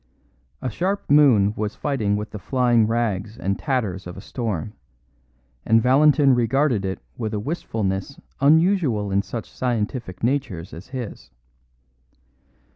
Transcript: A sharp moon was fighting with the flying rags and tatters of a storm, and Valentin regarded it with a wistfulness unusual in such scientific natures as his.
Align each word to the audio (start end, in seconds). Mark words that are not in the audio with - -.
A 0.63 0.69
sharp 0.71 1.11
moon 1.11 1.53
was 1.55 1.75
fighting 1.75 2.15
with 2.15 2.31
the 2.31 2.39
flying 2.39 2.87
rags 2.87 3.37
and 3.37 3.59
tatters 3.59 4.07
of 4.07 4.17
a 4.17 4.19
storm, 4.19 4.73
and 5.63 5.79
Valentin 5.79 6.33
regarded 6.33 6.83
it 6.83 6.97
with 7.19 7.35
a 7.35 7.39
wistfulness 7.39 8.19
unusual 8.39 9.11
in 9.11 9.21
such 9.21 9.51
scientific 9.51 10.23
natures 10.23 10.73
as 10.73 10.87
his. 10.87 11.29